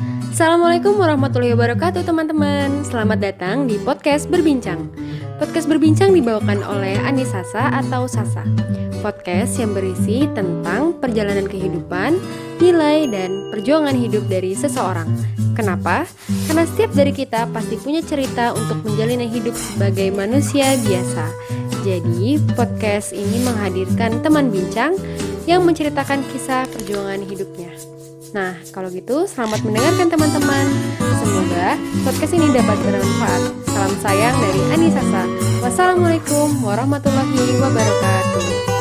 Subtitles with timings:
[0.00, 2.80] Assalamualaikum warahmatullahi wabarakatuh teman-teman.
[2.88, 4.88] Selamat datang di Podcast Berbincang.
[5.36, 8.40] Podcast Berbincang dibawakan oleh Anisasa atau Sasa.
[9.04, 12.16] Podcast yang berisi tentang perjalanan kehidupan,
[12.56, 15.08] nilai, dan perjuangan hidup dari seseorang.
[15.52, 16.08] Kenapa?
[16.48, 21.28] Karena setiap dari kita pasti punya cerita untuk menjalani hidup sebagai manusia biasa.
[21.84, 24.96] Jadi podcast ini menghadirkan teman bincang
[25.48, 27.72] yang menceritakan kisah perjuangan hidupnya
[28.30, 30.66] Nah, kalau gitu selamat mendengarkan teman-teman.
[31.18, 31.74] Semoga
[32.06, 33.42] podcast ini dapat bermanfaat.
[33.66, 35.26] Salam sayang dari Anisasa.
[35.66, 38.79] Wassalamualaikum warahmatullahi wabarakatuh.